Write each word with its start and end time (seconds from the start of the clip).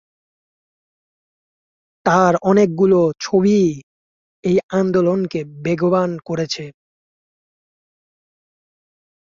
তার 2.05 2.33
অনেকগুলো 2.41 2.99
ছবিই 3.19 3.69
এই 4.43 4.57
আন্দোলনকে 4.71 5.39
বেগবান 5.61 6.11
করেছে। 6.25 6.65